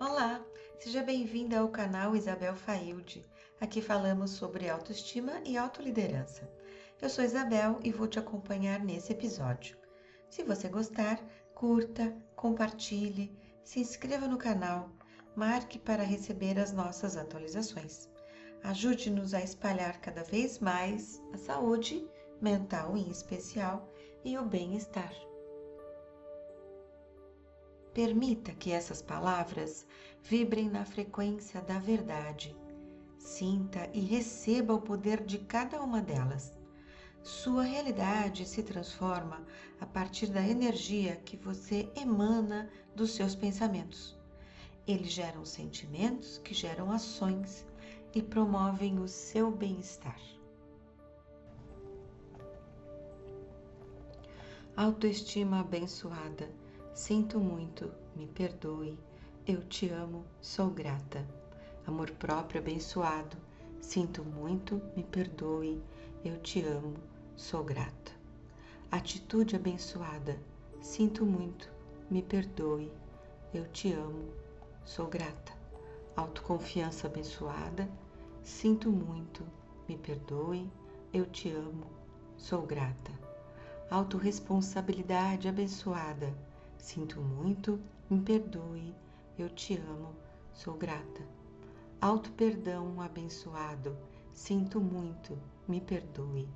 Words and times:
Olá, 0.00 0.44
seja 0.78 1.02
bem-vinda 1.02 1.58
ao 1.58 1.68
canal 1.68 2.16
Isabel 2.16 2.56
Failde. 2.56 3.24
Aqui 3.60 3.80
falamos 3.80 4.30
sobre 4.32 4.68
autoestima 4.68 5.40
e 5.44 5.56
autoliderança. 5.56 6.50
Eu 7.00 7.08
sou 7.08 7.24
Isabel 7.24 7.78
e 7.82 7.92
vou 7.92 8.08
te 8.08 8.18
acompanhar 8.18 8.80
nesse 8.80 9.12
episódio. 9.12 9.76
Se 10.28 10.42
você 10.42 10.68
gostar, 10.68 11.20
curta, 11.54 12.16
compartilhe, 12.34 13.36
se 13.62 13.80
inscreva 13.80 14.26
no 14.26 14.38
canal, 14.38 14.90
marque 15.36 15.78
para 15.78 16.02
receber 16.02 16.58
as 16.58 16.72
nossas 16.72 17.16
atualizações. 17.16 18.08
Ajude-nos 18.64 19.34
a 19.34 19.40
espalhar 19.40 20.00
cada 20.00 20.24
vez 20.24 20.58
mais 20.58 21.22
a 21.32 21.36
saúde 21.36 22.08
mental 22.40 22.96
em 22.96 23.08
especial 23.08 23.92
e 24.24 24.36
o 24.36 24.44
bem-estar. 24.44 25.12
Permita 27.94 28.52
que 28.52 28.72
essas 28.72 29.02
palavras 29.02 29.86
vibrem 30.22 30.70
na 30.70 30.84
frequência 30.84 31.60
da 31.60 31.78
verdade. 31.78 32.56
Sinta 33.18 33.88
e 33.92 34.00
receba 34.00 34.72
o 34.72 34.80
poder 34.80 35.22
de 35.22 35.38
cada 35.38 35.82
uma 35.82 36.00
delas. 36.00 36.58
Sua 37.22 37.62
realidade 37.62 38.46
se 38.46 38.62
transforma 38.62 39.46
a 39.78 39.84
partir 39.84 40.26
da 40.26 40.40
energia 40.40 41.16
que 41.16 41.36
você 41.36 41.88
emana 41.94 42.70
dos 42.96 43.12
seus 43.12 43.34
pensamentos. 43.34 44.18
Eles 44.86 45.12
geram 45.12 45.44
sentimentos 45.44 46.38
que 46.38 46.54
geram 46.54 46.90
ações 46.90 47.64
e 48.14 48.22
promovem 48.22 48.98
o 48.98 49.06
seu 49.06 49.50
bem-estar. 49.50 50.20
Autoestima 54.74 55.60
abençoada 55.60 56.50
Sinto 56.94 57.40
muito, 57.40 57.90
me 58.14 58.26
perdoe, 58.26 58.98
eu 59.46 59.62
te 59.62 59.88
amo, 59.88 60.26
sou 60.42 60.68
grata. 60.68 61.26
Amor 61.86 62.10
próprio 62.10 62.60
abençoado, 62.60 63.34
sinto 63.80 64.22
muito, 64.22 64.80
me 64.94 65.02
perdoe, 65.02 65.82
eu 66.22 66.36
te 66.36 66.62
amo, 66.62 66.94
sou 67.34 67.64
grata. 67.64 68.12
Atitude 68.90 69.56
abençoada, 69.56 70.38
sinto 70.82 71.24
muito, 71.24 71.66
me 72.10 72.22
perdoe, 72.22 72.92
eu 73.54 73.66
te 73.68 73.90
amo, 73.90 74.30
sou 74.84 75.06
grata. 75.06 75.52
Autoconfiança 76.14 77.06
abençoada, 77.06 77.88
sinto 78.42 78.90
muito, 78.90 79.42
me 79.88 79.96
perdoe, 79.96 80.70
eu 81.10 81.24
te 81.24 81.50
amo, 81.50 81.86
sou 82.36 82.66
grata. 82.66 83.10
Autoresponsabilidade 83.90 85.48
abençoada, 85.48 86.34
Sinto 86.82 87.20
muito, 87.20 87.78
me 88.10 88.20
perdoe, 88.20 88.92
eu 89.38 89.48
te 89.48 89.76
amo, 89.76 90.16
sou 90.52 90.74
grata. 90.74 91.22
Alto 92.00 92.32
perdão 92.32 93.00
abençoado, 93.00 93.96
sinto 94.32 94.80
muito, 94.80 95.38
me 95.68 95.80
perdoe, 95.80 96.48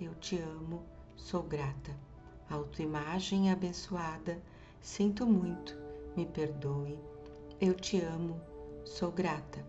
eu 0.00 0.14
te 0.14 0.38
amo, 0.38 0.82
sou 1.14 1.42
grata. 1.42 1.94
Autoimagem 2.48 3.50
abençoada, 3.50 4.42
sinto 4.80 5.26
muito, 5.26 5.76
me 6.16 6.24
perdoe, 6.24 6.98
eu 7.60 7.74
te 7.74 8.00
amo, 8.00 8.40
sou 8.82 9.12
grata. 9.12 9.62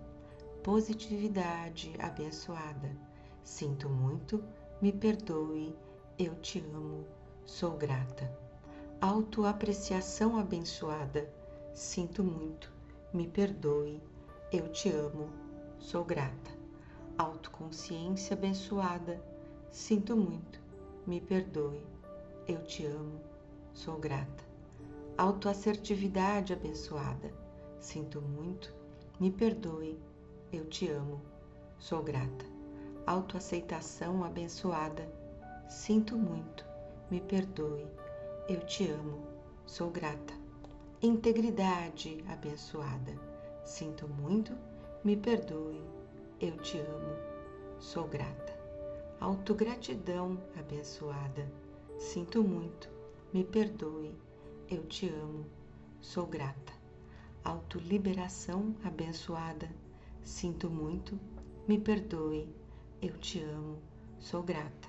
Positividade 0.64 1.94
abençoada, 2.00 2.96
sinto 3.44 3.90
muito, 3.90 4.42
me 4.82 4.94
perdoe, 4.94 5.76
eu 6.18 6.34
te 6.36 6.60
amo, 6.74 7.06
sou 7.46 7.76
grata 7.78 8.47
autoapreciação 9.00 10.40
abençoada. 10.40 11.32
Sinto 11.72 12.24
muito, 12.24 12.72
me 13.14 13.28
perdoe, 13.28 14.02
eu 14.52 14.72
te 14.72 14.90
amo, 14.90 15.30
sou 15.78 16.04
grata. 16.04 16.52
Autoconsciência 17.16 18.36
abençoada. 18.36 19.22
Sinto 19.70 20.18
muito, 20.18 20.60
me 21.06 21.22
perdoe, 21.22 21.86
eu 22.48 22.64
te 22.64 22.86
amo, 22.88 23.22
sou 23.72 24.00
grata. 24.00 24.44
Autoassertividade 25.16 26.54
abençoada. 26.54 27.32
Sinto 27.80 28.20
muito, 28.20 28.74
me 29.20 29.30
perdoe, 29.30 30.00
eu 30.52 30.66
te 30.66 30.90
amo, 30.90 31.22
sou 31.78 32.02
grata. 32.02 32.46
Autoaceitação 33.06 34.24
abençoada. 34.24 35.08
Sinto 35.70 36.16
muito, 36.18 36.66
me 37.12 37.22
perdoe, 37.22 37.86
eu 38.50 38.62
te 38.62 38.90
amo, 38.90 39.20
sou 39.66 39.92
grata. 39.92 40.34
Integridade 41.02 42.24
abençoada. 42.30 43.14
Sinto 43.66 44.08
muito, 44.08 44.56
me 45.04 45.18
perdoe. 45.18 45.84
Eu 46.40 46.56
te 46.60 46.78
amo, 46.80 47.18
sou 47.78 48.08
grata. 48.08 48.58
Autogratidão 49.20 50.42
abençoada. 50.58 51.52
Sinto 51.98 52.42
muito, 52.42 52.90
me 53.34 53.44
perdoe. 53.44 54.16
Eu 54.70 54.86
te 54.86 55.10
amo, 55.10 55.46
sou 56.00 56.26
grata. 56.26 56.72
Autoliberação 57.44 58.74
abençoada. 58.82 59.70
Sinto 60.24 60.70
muito, 60.70 61.20
me 61.68 61.78
perdoe. 61.78 62.48
Eu 63.02 63.18
te 63.18 63.42
amo, 63.44 63.82
sou 64.20 64.42
grata. 64.42 64.88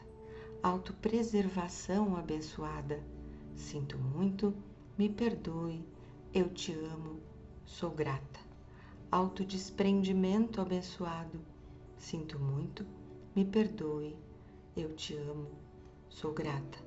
Autopreservação 0.63 2.17
abençoada 2.17 3.18
Sinto 3.59 3.99
muito, 3.99 4.55
me 4.97 5.09
perdoe, 5.09 5.85
eu 6.33 6.49
te 6.49 6.73
amo, 6.73 7.21
sou 7.67 7.91
grata. 7.91 8.39
Autodespreendimento 9.11 10.61
abençoado. 10.61 11.41
Sinto 11.99 12.39
muito, 12.39 12.87
me 13.35 13.45
perdoe, 13.45 14.17
eu 14.77 14.95
te 14.95 15.17
amo, 15.17 15.51
sou 16.09 16.33
grata. 16.33 16.79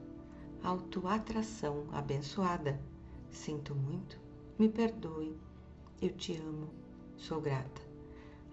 Autoatração 0.63 1.87
abençoada. 1.91 2.81
Sinto 3.29 3.75
muito, 3.75 4.17
me 4.57 4.69
perdoe, 4.69 5.37
eu 6.01 6.15
te 6.15 6.37
amo, 6.37 6.69
sou 7.17 7.41
grata. 7.41 7.81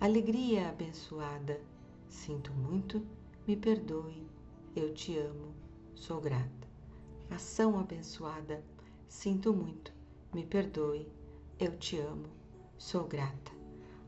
Alegria 0.01 0.69
abençoada. 0.69 1.61
Sinto 2.09 2.53
muito, 2.53 3.01
me 3.47 3.57
perdoe, 3.57 4.27
eu 4.75 4.93
te 4.93 5.17
amo, 5.17 5.55
sou 5.95 6.21
grata 6.21 6.68
ação 7.31 7.79
abençoada. 7.79 8.65
Sinto 9.09 9.53
muito, 9.53 9.93
me 10.35 10.45
perdoe, 10.45 11.11
eu 11.59 11.77
te 11.79 11.99
amo, 11.99 12.29
sou 12.77 13.05
grata. 13.05 13.53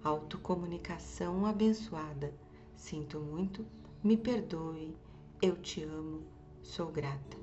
Autocomunicação 0.02 1.44
abençoada. 1.44 2.32
Sinto 2.76 3.20
muito, 3.20 3.66
me 4.02 4.16
perdoe, 4.16 4.96
eu 5.42 5.56
te 5.56 5.82
amo, 5.82 6.22
sou 6.62 6.90
grata. 6.90 7.36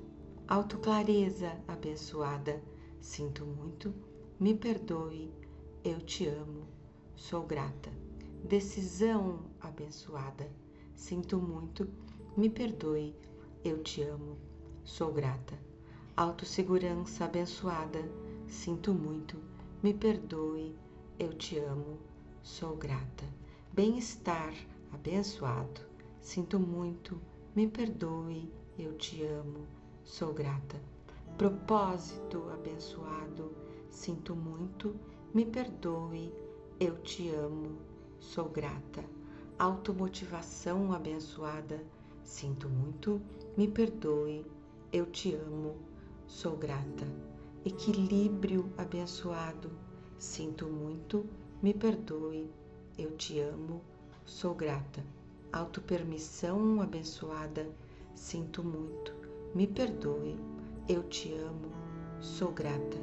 Autoclareza 0.48 1.56
abençoada. 1.68 2.62
Sinto 3.00 3.44
muito, 3.44 3.94
me 4.40 4.54
perdoe, 4.54 5.32
eu 5.84 6.00
te 6.00 6.26
amo, 6.26 6.66
sou 7.14 7.44
grata. 7.44 7.90
Decisão 8.44 9.40
abençoada. 9.60 10.50
Sinto 10.94 11.38
muito, 11.38 11.88
me 12.36 12.50
perdoe, 12.50 13.14
eu 13.64 13.82
te 13.82 14.02
amo, 14.02 14.36
sou 14.88 15.12
grata 15.12 15.54
autossegurança 16.16 17.26
abençoada. 17.26 18.02
Sinto 18.48 18.92
muito, 18.92 19.36
me 19.82 19.92
perdoe, 19.94 20.74
eu 21.16 21.32
te 21.32 21.58
amo, 21.58 21.98
sou 22.42 22.74
grata. 22.74 23.24
Bem-estar 23.72 24.52
abençoado. 24.90 25.82
Sinto 26.20 26.58
muito, 26.58 27.20
me 27.54 27.68
perdoe, 27.68 28.50
eu 28.76 28.94
te 28.94 29.22
amo, 29.22 29.64
sou 30.02 30.32
grata. 30.32 30.76
Propósito 31.36 32.48
abençoado. 32.52 33.52
Sinto 33.90 34.34
muito, 34.34 34.96
me 35.32 35.44
perdoe, 35.44 36.34
eu 36.80 36.96
te 37.02 37.28
amo, 37.28 37.78
sou 38.18 38.48
grata. 38.48 39.04
Automotivação 39.56 40.92
abençoada. 40.92 41.80
Sinto 42.24 42.68
muito, 42.68 43.20
me 43.56 43.68
perdoe, 43.68 44.44
eu 44.92 45.04
te 45.06 45.34
amo, 45.34 45.76
sou 46.26 46.56
grata. 46.56 47.06
Equilíbrio 47.64 48.72
abençoado, 48.78 49.70
sinto 50.16 50.66
muito, 50.66 51.26
me 51.62 51.74
perdoe, 51.74 52.50
eu 52.96 53.14
te 53.16 53.38
amo, 53.40 53.82
sou 54.24 54.54
grata. 54.54 55.04
Autopermissão 55.52 56.80
abençoada, 56.80 57.68
sinto 58.14 58.64
muito, 58.64 59.12
me 59.54 59.66
perdoe, 59.66 60.36
eu 60.88 61.02
te 61.02 61.34
amo, 61.34 61.70
sou 62.20 62.50
grata. 62.50 62.96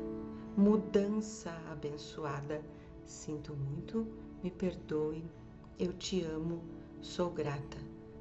Mudança 0.58 1.52
abençoada, 1.72 2.64
sinto 3.06 3.54
muito, 3.54 4.08
me 4.42 4.50
perdoe, 4.50 5.24
eu 5.78 5.94
te 5.94 6.24
amo, 6.24 6.64
sou 7.02 7.30
grata. 7.30 7.78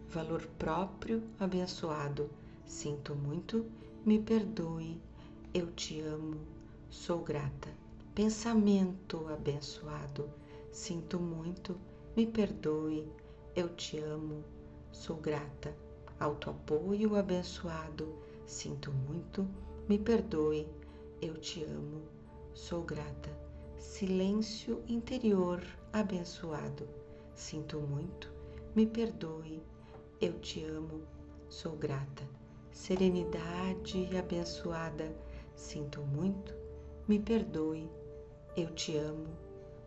Valor 0.08 0.46
próprio 0.58 1.22
abençoado, 1.40 2.28
sinto 2.66 3.14
muito, 3.14 3.64
me 4.04 4.18
perdoe, 4.18 5.00
eu 5.52 5.70
te 5.72 6.00
amo, 6.00 6.40
sou 6.90 7.20
grata. 7.20 7.68
Pensamento 8.14 9.26
abençoado, 9.28 10.30
sinto 10.70 11.18
muito, 11.18 11.76
me 12.16 12.26
perdoe, 12.26 13.08
eu 13.56 13.68
te 13.74 13.98
amo, 13.98 14.44
sou 14.92 15.16
grata. 15.16 15.74
Autoapoio 16.18 17.16
abençoado, 17.16 18.14
sinto 18.46 18.92
muito, 18.92 19.48
me 19.88 19.98
perdoe, 19.98 20.66
eu 21.20 21.34
te 21.34 21.64
amo, 21.64 22.02
sou 22.54 22.82
grata. 22.82 23.30
Silêncio 23.78 24.82
interior 24.88 25.60
abençoado, 25.92 26.88
sinto 27.34 27.80
muito, 27.80 28.32
me 28.74 28.86
perdoe, 28.86 29.62
eu 30.20 30.38
te 30.40 30.64
amo, 30.64 31.02
sou 31.48 31.76
grata. 31.76 32.43
Serenidade 32.74 34.14
abençoada, 34.18 35.16
sinto 35.54 36.02
muito, 36.02 36.52
me 37.06 37.20
perdoe, 37.20 37.88
eu 38.56 38.74
te 38.74 38.96
amo, 38.96 39.28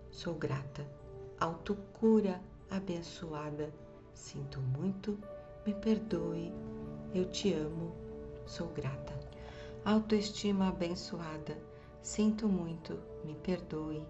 sou 0.10 0.34
grata. 0.34 0.88
Autocura 1.38 2.42
abençoada, 2.72 3.72
sinto 4.14 4.62
muito, 4.62 5.20
me 5.66 5.74
perdoe, 5.74 6.54
eu 7.14 7.26
te 7.26 7.54
amo, 7.54 7.92
sou 8.46 8.70
grata. 8.70 9.14
Autoestima 9.84 10.70
abençoada, 10.70 11.58
sinto 12.02 12.48
muito, 12.48 12.98
me 13.26 13.36
perdoe, 13.36 14.02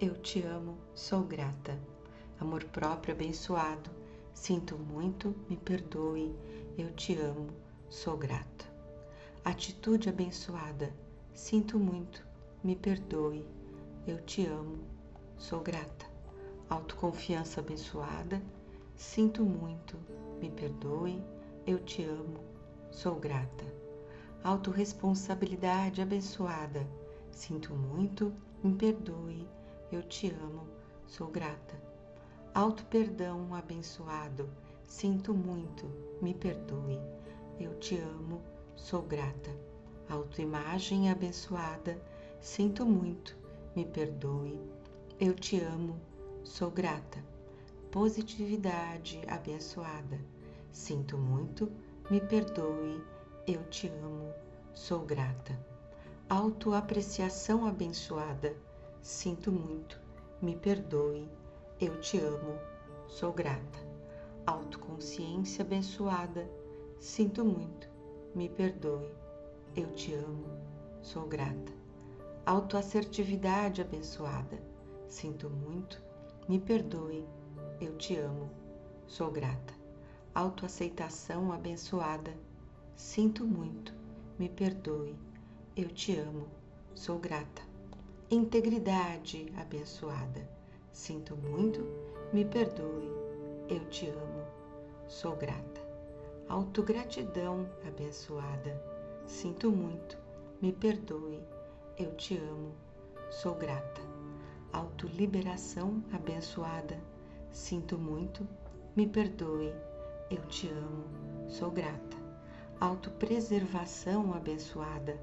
eu 0.00 0.14
te 0.16 0.42
amo, 0.42 0.78
sou 0.94 1.22
grata. 1.22 1.78
Amor 2.40 2.64
próprio 2.64 3.14
abençoado, 3.14 3.90
sinto 4.32 4.76
muito, 4.78 5.36
me 5.50 5.56
perdoe, 5.58 6.34
eu 6.78 6.90
te 6.94 7.14
amo, 7.18 7.61
sou 7.92 8.16
grata. 8.16 8.64
Atitude 9.44 10.08
abençoada, 10.08 10.94
sinto 11.34 11.78
muito, 11.78 12.26
me 12.64 12.74
perdoe, 12.74 13.46
eu 14.06 14.18
te 14.22 14.46
amo, 14.46 14.78
sou 15.36 15.60
grata. 15.60 16.06
Autoconfiança 16.70 17.60
abençoada, 17.60 18.42
sinto 18.96 19.44
muito, 19.44 19.98
me 20.40 20.50
perdoe, 20.50 21.22
eu 21.66 21.78
te 21.80 22.02
amo, 22.02 22.40
sou 22.90 23.16
grata. 23.16 23.66
Autoresponsabilidade 24.42 26.00
abençoada, 26.00 26.88
sinto 27.30 27.74
muito, 27.74 28.32
me 28.64 28.74
perdoe, 28.74 29.46
eu 29.92 30.02
te 30.02 30.30
amo, 30.30 30.66
sou 31.06 31.28
grata. 31.28 31.78
Auto 32.54 32.86
perdão 32.86 33.54
abençoado, 33.54 34.48
sinto 34.86 35.34
muito, 35.34 35.84
me 36.22 36.32
perdoe, 36.32 36.98
eu 37.58 37.74
te 37.78 37.96
amo, 37.96 38.40
sou 38.74 39.02
grata. 39.02 39.50
Autoimagem 40.08 41.10
abençoada, 41.10 42.00
sinto 42.40 42.84
muito, 42.84 43.36
me 43.74 43.84
perdoe, 43.84 44.60
eu 45.18 45.34
te 45.34 45.60
amo, 45.60 46.00
sou 46.42 46.70
grata. 46.70 47.18
Positividade 47.90 49.20
abençoada, 49.28 50.18
sinto 50.70 51.16
muito, 51.16 51.70
me 52.10 52.20
perdoe, 52.20 53.02
eu 53.46 53.62
te 53.64 53.88
amo, 53.88 54.32
sou 54.74 55.00
grata. 55.00 55.58
Autoapreciação 56.28 57.66
abençoada, 57.66 58.56
sinto 59.02 59.52
muito, 59.52 60.00
me 60.40 60.56
perdoe, 60.56 61.28
eu 61.80 62.00
te 62.00 62.18
amo, 62.18 62.58
sou 63.06 63.32
grata. 63.32 63.78
Autoconsciência 64.46 65.64
abençoada, 65.64 66.50
sinto 67.02 67.44
muito, 67.44 67.88
me 68.32 68.48
perdoe, 68.48 69.10
eu 69.74 69.90
te 69.90 70.14
amo, 70.14 70.46
sou 71.02 71.26
grata. 71.26 71.72
Autoassertividade 72.46 73.82
abençoada. 73.82 74.56
Sinto 75.08 75.50
muito, 75.50 76.00
me 76.48 76.60
perdoe, 76.60 77.26
eu 77.80 77.96
te 77.96 78.16
amo, 78.16 78.48
sou 79.08 79.32
grata. 79.32 79.74
Autoaceitação 80.32 81.52
abençoada. 81.52 82.32
Sinto 82.94 83.44
muito, 83.44 83.92
me 84.38 84.48
perdoe, 84.48 85.16
eu 85.76 85.88
te 85.88 86.16
amo, 86.16 86.46
sou 86.94 87.18
grata. 87.18 87.62
Integridade 88.30 89.52
abençoada. 89.56 90.48
Sinto 90.92 91.36
muito, 91.36 91.84
me 92.32 92.44
perdoe, 92.44 93.10
eu 93.68 93.84
te 93.90 94.08
amo, 94.08 94.46
sou 95.08 95.34
grata. 95.34 95.71
Autogratidão 96.52 97.66
abençoada. 97.88 98.78
Sinto 99.24 99.70
muito, 99.70 100.18
me 100.60 100.70
perdoe, 100.70 101.40
eu 101.98 102.14
te 102.14 102.36
amo, 102.36 102.74
sou 103.30 103.54
grata. 103.54 104.02
Autoliberação 104.70 106.04
abençoada, 106.12 107.00
sinto 107.50 107.96
muito, 107.96 108.46
me 108.94 109.06
perdoe, 109.06 109.72
eu 110.30 110.42
te 110.48 110.68
amo, 110.68 111.48
sou 111.48 111.70
grata. 111.70 112.18
Autopreservação 112.78 114.34
abençoada, 114.34 115.18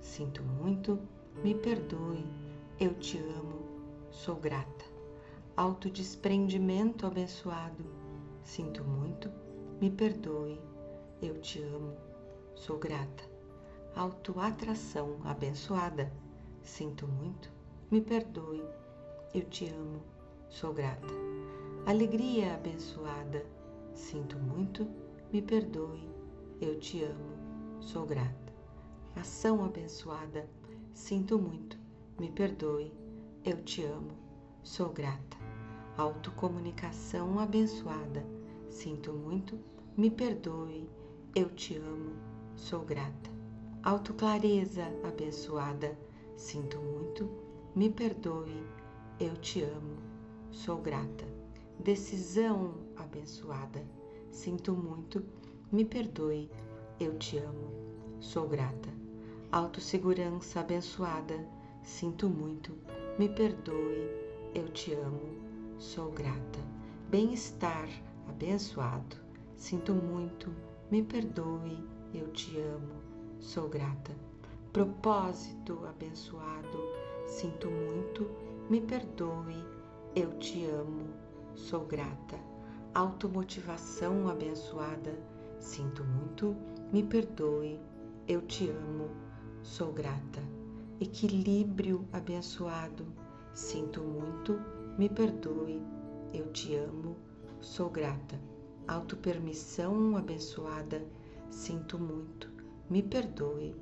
sinto 0.00 0.42
muito, 0.42 0.98
me 1.44 1.54
perdoe, 1.54 2.24
eu 2.80 2.94
te 2.94 3.18
amo, 3.18 3.66
sou 4.10 4.36
grata. 4.36 4.86
Autodespreendimento 5.58 7.06
abençoado, 7.06 7.84
sinto 8.42 8.82
muito, 8.82 9.30
me 9.78 9.90
perdoe, 9.90 10.69
eu 11.22 11.40
te 11.40 11.62
amo, 11.62 11.96
sou 12.54 12.78
grata 12.78 13.30
autoatração 13.94 15.18
abençoada. 15.24 16.12
Sinto 16.62 17.08
muito, 17.08 17.50
me 17.90 18.00
perdoe, 18.00 18.62
eu 19.34 19.42
te 19.42 19.68
amo, 19.68 20.02
sou 20.48 20.72
grata. 20.72 21.14
Alegria 21.86 22.54
abençoada. 22.54 23.44
Sinto 23.94 24.38
muito, 24.38 24.86
me 25.32 25.42
perdoe, 25.42 26.08
eu 26.60 26.78
te 26.78 27.02
amo, 27.02 27.80
sou 27.80 28.06
grata. 28.06 28.52
Ação 29.16 29.64
abençoada. 29.64 30.48
Sinto 30.94 31.38
muito, 31.38 31.76
me 32.18 32.30
perdoe, 32.30 32.92
eu 33.44 33.62
te 33.62 33.84
amo, 33.84 34.12
sou 34.62 34.90
grata. 34.90 35.36
Autocomunicação 35.96 37.38
abençoada. 37.38 38.24
Sinto 38.68 39.12
muito, 39.12 39.58
me 39.96 40.10
perdoe, 40.10 40.88
eu 41.34 41.48
te 41.50 41.76
amo, 41.76 42.12
sou 42.56 42.84
grata. 42.84 43.30
Autoclareza 43.84 44.84
abençoada, 45.04 45.96
sinto 46.36 46.78
muito, 46.78 47.30
me 47.74 47.88
perdoe, 47.88 48.66
eu 49.20 49.36
te 49.36 49.62
amo, 49.62 49.96
sou 50.50 50.78
grata. 50.78 51.24
Decisão 51.78 52.74
abençoada, 52.96 53.86
sinto 54.30 54.72
muito, 54.72 55.24
me 55.70 55.84
perdoe, 55.84 56.50
eu 56.98 57.16
te 57.16 57.38
amo, 57.38 57.70
sou 58.18 58.48
grata. 58.48 58.88
Autossegurança 59.52 60.60
abençoada, 60.60 61.46
sinto 61.82 62.28
muito, 62.28 62.76
me 63.18 63.28
perdoe, 63.28 64.10
eu 64.52 64.68
te 64.68 64.92
amo, 64.94 65.38
sou 65.78 66.10
grata. 66.10 66.58
Bem-estar 67.08 67.88
abençoado, 68.28 69.16
sinto 69.56 69.94
muito, 69.94 70.54
me 70.90 71.04
perdoe, 71.04 71.78
eu 72.12 72.26
te 72.32 72.58
amo, 72.58 73.00
sou 73.38 73.68
grata. 73.68 74.10
Propósito 74.72 75.86
abençoado, 75.86 76.78
sinto 77.28 77.70
muito, 77.70 78.28
me 78.68 78.80
perdoe, 78.80 79.64
eu 80.16 80.36
te 80.38 80.64
amo, 80.66 81.06
sou 81.54 81.84
grata. 81.86 82.36
Automotivação 82.92 84.28
abençoada, 84.28 85.16
sinto 85.60 86.02
muito, 86.02 86.56
me 86.92 87.04
perdoe, 87.04 87.78
eu 88.26 88.42
te 88.42 88.68
amo, 88.68 89.10
sou 89.62 89.92
grata. 89.92 90.42
Equilíbrio 91.00 92.04
abençoado, 92.12 93.06
sinto 93.54 94.02
muito, 94.02 94.60
me 94.98 95.08
perdoe, 95.08 95.80
eu 96.34 96.50
te 96.52 96.74
amo, 96.74 97.16
sou 97.60 97.88
grata. 97.88 98.49
Autopermissão 98.90 100.16
abençoada, 100.16 101.00
sinto 101.48 101.96
muito, 101.96 102.50
me 102.90 103.00
perdoe, 103.00 103.72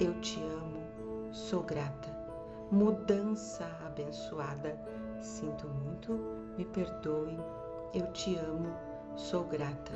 eu 0.00 0.20
te 0.20 0.40
amo, 0.40 1.32
sou 1.32 1.62
grata. 1.62 2.08
Mudança 2.72 3.64
abençoada, 3.86 4.76
sinto 5.20 5.68
muito, 5.68 6.18
me 6.58 6.64
perdoe, 6.64 7.38
eu 7.94 8.12
te 8.12 8.34
amo, 8.34 8.74
sou 9.14 9.44
grata. 9.44 9.92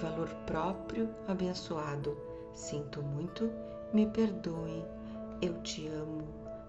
Valor 0.00 0.28
próprio 0.46 1.08
abençoado, 1.28 2.18
sinto 2.52 3.00
muito, 3.00 3.48
me 3.92 4.04
perdoe, 4.04 4.84
eu 5.40 5.62
te 5.62 5.86
amo, 5.86 6.26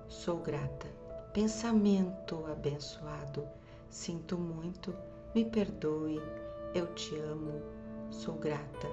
sou 0.07 0.37
grata. 0.37 0.85
Pensamento 1.33 2.45
abençoado, 2.45 3.43
sinto 3.89 4.37
muito, 4.37 4.93
me 5.33 5.43
perdoe, 5.43 6.21
eu 6.73 6.87
te 6.93 7.15
amo, 7.15 7.61
sou 8.09 8.35
grata 8.35 8.87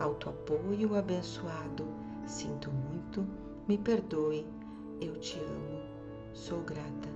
autoapoio 0.00 0.96
abençoado, 0.96 1.86
sinto 2.26 2.70
muito, 2.70 3.26
me 3.68 3.76
perdoe, 3.76 4.46
eu 5.00 5.14
te 5.18 5.38
amo, 5.38 5.82
sou 6.32 6.60
grata. 6.62 7.08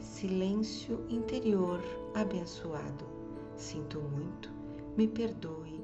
Silêncio 0.00 1.04
interior 1.08 1.80
abençoado, 2.14 3.04
sinto 3.56 4.00
muito, 4.00 4.50
me 4.96 5.06
perdoe, 5.06 5.80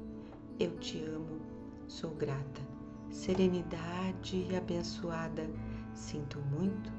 eu 0.59 0.71
te 0.79 1.01
amo, 1.05 1.39
sou 1.87 2.11
grata. 2.11 2.61
Serenidade 3.09 4.45
abençoada, 4.55 5.49
sinto 5.93 6.39
muito, 6.51 6.91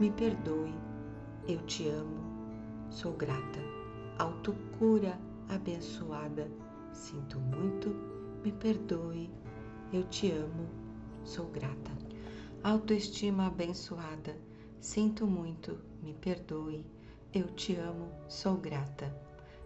me 0.00 0.10
perdoe, 0.10 0.74
eu 1.46 1.58
te 1.66 1.86
amo, 1.88 2.16
sou 2.88 3.12
grata. 3.12 3.60
Autocura 4.18 5.18
abençoada, 5.54 6.50
sinto 6.92 7.38
muito, 7.38 7.90
me 8.42 8.50
perdoe, 8.52 9.30
eu 9.92 10.02
te 10.04 10.30
amo, 10.30 10.68
sou 11.24 11.46
grata. 11.46 11.90
Autoestima 12.62 13.46
abençoada, 13.46 14.36
sinto 14.80 15.26
muito, 15.26 15.78
me 16.02 16.14
perdoe, 16.14 16.86
eu 17.34 17.46
te 17.48 17.74
amo, 17.76 18.10
sou 18.28 18.56
grata. 18.56 19.14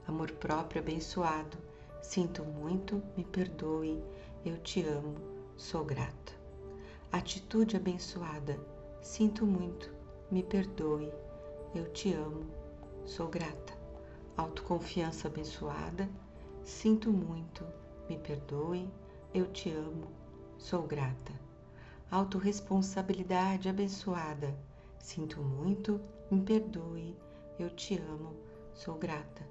Amor 0.09 0.33
próprio 0.33 0.83
abençoado, 0.83 1.57
sinto 2.02 2.45
muito, 2.45 3.02
me 3.16 3.25
perdoe, 3.25 4.02
eu 4.45 4.57
te 4.59 4.83
amo, 4.83 5.14
sou 5.57 5.85
grata. 5.85 6.33
Atitude 7.12 7.76
abençoada, 7.76 8.59
sinto 9.00 9.47
muito, 9.47 9.93
me 10.31 10.43
perdoe, 10.43 11.12
eu 11.75 11.85
te 11.93 12.12
amo, 12.12 12.45
sou 13.05 13.28
grata. 13.28 13.75
Autoconfiança 14.37 15.28
abençoada, 15.28 16.07
sinto 16.62 17.11
muito, 17.11 17.64
me 18.07 18.19
perdoe, 18.19 18.87
eu 19.33 19.47
te 19.50 19.71
amo, 19.71 20.09
sou 20.59 20.83
grata. 20.83 21.33
Autoresponsabilidade 22.11 23.66
abençoada, 23.66 24.55
sinto 24.99 25.40
muito, 25.40 25.99
me 26.31 26.43
perdoe, 26.43 27.16
eu 27.59 27.71
te 27.71 27.97
amo, 27.97 28.37
sou 28.75 28.97
grata. 28.97 29.43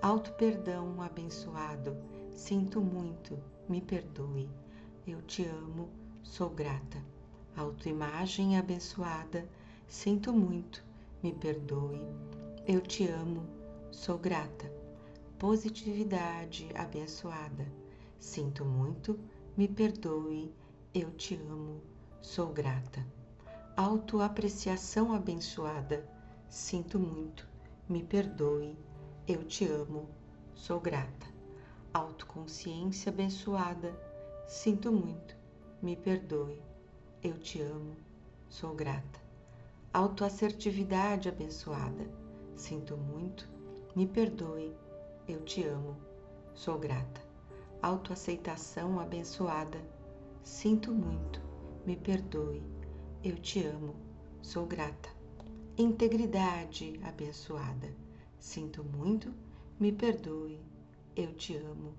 Auto 0.00 0.32
perdão 0.32 1.02
abençoado, 1.02 1.94
sinto 2.30 2.80
muito, 2.80 3.38
me 3.68 3.82
perdoe, 3.82 4.48
eu 5.06 5.20
te 5.20 5.44
amo, 5.44 5.90
sou 6.22 6.48
grata. 6.48 7.02
Autoimagem 7.54 8.58
abençoada, 8.58 9.46
sinto 9.86 10.32
muito, 10.32 10.82
me 11.22 11.34
perdoe, 11.34 12.00
eu 12.66 12.80
te 12.80 13.06
amo, 13.06 13.42
sou 13.90 14.18
grata. 14.18 14.70
Positividade 15.38 16.68
abençoada, 16.74 17.66
sinto 18.18 18.64
muito, 18.64 19.18
me 19.56 19.68
perdoe, 19.68 20.54
eu 20.94 21.10
te 21.12 21.34
amo, 21.34 21.82
sou 22.22 22.52
grata. 22.52 23.06
Autoapreciação 23.76 25.12
abençoada, 25.12 26.08
sinto 26.48 26.98
muito, 26.98 27.46
me 27.88 28.02
perdoe, 28.02 28.76
eu 29.28 29.44
te 29.44 29.66
amo, 29.66 30.08
sou 30.54 30.80
grata. 30.80 31.26
Autoconsciência 31.92 33.10
abençoada, 33.10 33.94
sinto 34.46 34.90
muito, 34.90 35.36
me 35.82 35.96
perdoe, 35.96 36.62
eu 37.22 37.38
te 37.38 37.60
amo, 37.60 37.96
sou 38.48 38.74
grata. 38.74 39.20
Autoassertividade 39.92 41.28
abençoada, 41.28 42.10
sinto 42.54 42.96
muito, 42.96 43.55
me 43.96 44.06
perdoe, 44.06 44.76
eu 45.26 45.40
te 45.40 45.64
amo, 45.64 45.96
sou 46.52 46.78
grata. 46.78 47.22
Autoaceitação 47.80 49.00
abençoada, 49.00 49.80
sinto 50.42 50.92
muito, 50.92 51.40
me 51.86 51.96
perdoe, 51.96 52.62
eu 53.24 53.38
te 53.38 53.64
amo, 53.64 53.96
sou 54.42 54.66
grata. 54.66 55.08
Integridade 55.78 57.00
abençoada, 57.04 57.90
sinto 58.38 58.84
muito, 58.84 59.32
me 59.80 59.90
perdoe, 59.90 60.60
eu 61.16 61.32
te 61.32 61.56
amo, 61.56 61.94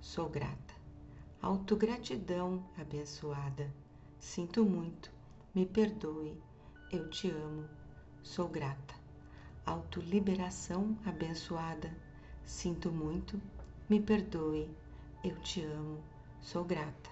sou 0.00 0.28
grata. 0.28 0.74
Autogratidão 1.40 2.64
abençoada, 2.78 3.68
sinto 4.20 4.64
muito, 4.64 5.10
me 5.52 5.66
perdoe, 5.66 6.40
eu 6.92 7.10
te 7.10 7.28
amo, 7.32 7.68
sou 8.22 8.48
grata. 8.48 9.01
Autoliberação 9.64 10.98
abençoada, 11.06 11.90
sinto 12.44 12.90
muito, 12.90 13.40
me 13.88 14.00
perdoe, 14.00 14.68
eu 15.22 15.36
te 15.40 15.62
amo, 15.62 16.02
sou 16.40 16.64
grata. 16.64 17.10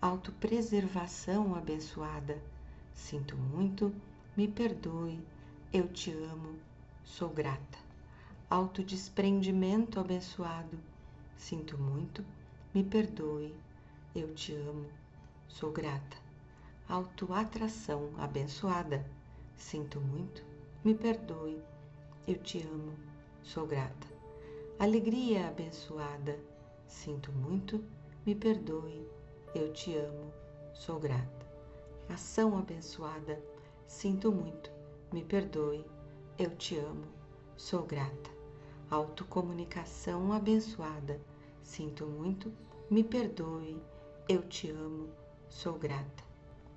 Autopreservação 0.00 1.54
abençoada, 1.54 2.40
sinto 2.94 3.36
muito, 3.36 3.92
me 4.36 4.46
perdoe, 4.46 5.18
eu 5.72 5.88
te 5.88 6.12
amo, 6.12 6.58
sou 7.02 7.28
grata. 7.28 7.78
Autodespreendimento 8.48 9.98
abençoado, 9.98 10.78
sinto 11.36 11.76
muito, 11.76 12.24
me 12.72 12.84
perdoe, 12.84 13.54
eu 14.14 14.32
te 14.32 14.54
amo, 14.54 14.86
sou 15.48 15.72
grata. 15.72 16.16
Autoatração 16.88 18.10
abençoada. 18.18 19.04
Sinto 19.56 20.00
muito, 20.00 20.42
me 20.82 20.94
perdoe, 20.94 21.62
eu 22.26 22.36
te 22.36 22.62
amo, 22.62 22.92
sou 23.42 23.66
grata. 23.66 24.06
Alegria 24.78 25.48
abençoada. 25.48 26.38
Sinto 26.86 27.32
muito, 27.32 27.84
me 28.26 28.34
perdoe, 28.34 29.06
eu 29.54 29.72
te 29.72 29.96
amo, 29.96 30.32
sou 30.74 30.98
grata. 30.98 31.46
Ação 32.08 32.58
abençoada. 32.58 33.40
Sinto 33.86 34.32
muito, 34.32 34.70
me 35.12 35.24
perdoe, 35.24 35.84
eu 36.38 36.50
te 36.56 36.76
amo, 36.76 37.04
sou 37.56 37.82
grata. 37.82 38.30
Autocomunicação 38.90 40.32
abençoada. 40.32 41.20
Sinto 41.62 42.06
muito, 42.06 42.52
me 42.90 43.04
perdoe, 43.04 43.80
eu 44.28 44.42
te 44.42 44.70
amo, 44.70 45.08
sou 45.48 45.74
grata 45.74 46.30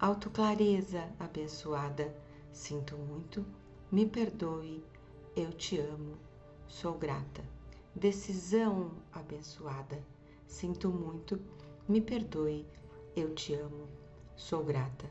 Autoclareza 0.04 1.10
abençoada, 1.18 2.14
sinto 2.52 2.98
muito, 2.98 3.46
me 3.90 4.06
perdoe, 4.06 4.84
eu 5.36 5.52
te 5.52 5.80
amo, 5.80 6.18
sou 6.68 6.94
grata. 6.94 7.44
Decisão 7.96 8.92
abençoada, 9.12 10.00
sinto 10.46 10.90
muito, 10.90 11.40
me 11.88 12.02
perdoe, 12.02 12.68
eu 13.16 13.34
te 13.34 13.56
amo, 13.56 13.88
sou 14.36 14.64
grata. 14.64 15.10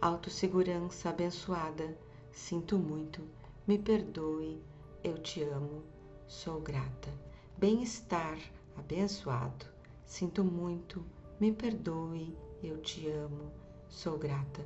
Autossegurança 0.00 1.10
abençoada, 1.10 1.98
sinto 2.30 2.78
muito, 2.78 3.22
me 3.66 3.78
perdoe, 3.78 4.62
eu 5.02 5.18
te 5.18 5.42
amo, 5.42 5.82
sou 6.28 6.60
grata. 6.60 7.10
Bem-estar 7.58 8.38
abençoado, 8.76 9.66
sinto 10.04 10.44
muito, 10.44 11.04
me 11.40 11.52
perdoe, 11.52 12.36
eu 12.62 12.80
te 12.82 13.08
amo, 13.08 13.50
sou 13.88 14.16
grata. 14.16 14.64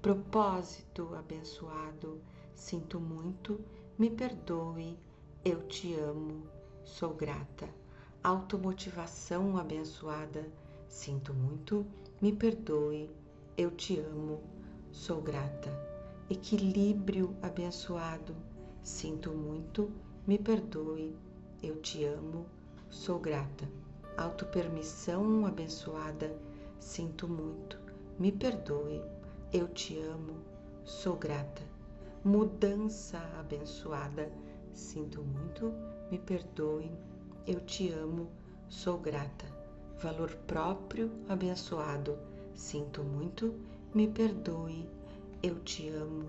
Propósito 0.00 1.14
abençoado, 1.16 2.20
sinto 2.54 3.00
muito, 3.00 3.54
me 3.54 3.75
perdoe, 4.10 4.98
eu 5.42 5.62
te 5.68 5.94
amo, 5.94 6.42
sou 6.84 7.14
grata. 7.14 7.66
Automotivação 8.22 9.56
abençoada, 9.56 10.46
sinto 10.86 11.32
muito, 11.32 11.86
me 12.20 12.30
perdoe, 12.30 13.10
eu 13.56 13.70
te 13.70 13.98
amo, 13.98 14.42
sou 14.92 15.22
grata. 15.22 15.70
Equilíbrio 16.28 17.34
abençoado, 17.40 18.36
sinto 18.82 19.30
muito, 19.30 19.90
me 20.26 20.38
perdoe, 20.38 21.16
eu 21.62 21.80
te 21.80 22.04
amo, 22.04 22.44
sou 22.90 23.18
grata. 23.18 23.66
Autopermissão 24.18 25.46
abençoada, 25.46 26.36
sinto 26.78 27.26
muito, 27.26 27.78
me 28.18 28.30
perdoe, 28.30 29.02
eu 29.52 29.68
te 29.68 29.98
amo, 30.00 30.36
sou 30.84 31.16
grata. 31.16 31.75
Mudança 32.26 33.20
abençoada, 33.38 34.32
sinto 34.74 35.22
muito, 35.22 35.72
me 36.10 36.18
perdoe, 36.18 36.90
eu 37.46 37.60
te 37.60 37.92
amo, 37.92 38.28
sou 38.68 38.98
grata. 38.98 39.46
Valor 40.00 40.34
próprio 40.44 41.08
abençoado, 41.28 42.18
sinto 42.52 43.04
muito, 43.04 43.54
me 43.94 44.08
perdoe, 44.08 44.90
eu 45.40 45.60
te 45.60 45.88
amo, 45.88 46.26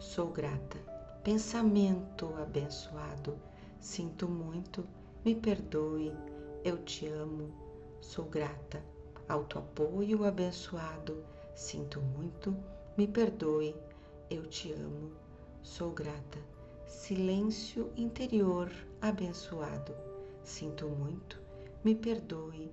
sou 0.00 0.32
grata. 0.32 0.78
Pensamento 1.22 2.34
abençoado, 2.42 3.38
sinto 3.78 4.26
muito, 4.26 4.84
me 5.24 5.32
perdoe, 5.32 6.12
eu 6.64 6.78
te 6.78 7.06
amo, 7.06 7.54
sou 8.00 8.24
grata. 8.24 8.82
Autoapoio 9.28 10.24
abençoado, 10.24 11.22
sinto 11.54 12.00
muito, 12.00 12.52
me 12.96 13.06
perdoe, 13.06 13.76
eu 14.28 14.44
te 14.46 14.72
amo, 14.72 15.12
sou 15.66 15.90
grata. 15.90 16.38
Silêncio 16.86 17.90
interior 17.96 18.70
abençoado, 19.02 19.92
sinto 20.44 20.86
muito, 20.88 21.42
me 21.84 21.92
perdoe, 21.92 22.72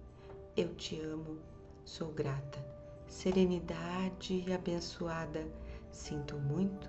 eu 0.55 0.75
te 0.75 1.01
amo, 1.01 1.39
sou 1.83 2.09
grata. 2.09 2.63
Serenidade 3.07 4.45
abençoada, 4.53 5.43
sinto 5.91 6.37
muito, 6.37 6.87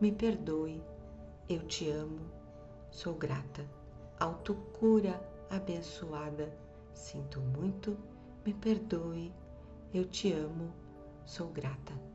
me 0.00 0.12
perdoe, 0.12 0.80
eu 1.48 1.66
te 1.66 1.90
amo, 1.90 2.30
sou 2.88 3.14
grata. 3.14 3.68
Autocura 4.20 5.20
abençoada, 5.50 6.56
sinto 6.94 7.40
muito, 7.40 7.98
me 8.46 8.54
perdoe, 8.54 9.34
eu 9.92 10.04
te 10.04 10.32
amo, 10.32 10.72
sou 11.26 11.48
grata. 11.48 12.09